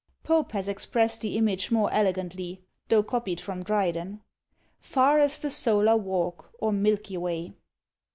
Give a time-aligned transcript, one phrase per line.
[0.23, 2.59] Pope has expressed the image more elegantly,
[2.89, 4.21] though copied from Dryden,
[4.79, 7.53] Far as the SOLAR WALK, or milky way.